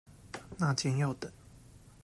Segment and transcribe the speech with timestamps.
[0.57, 1.31] 那間要等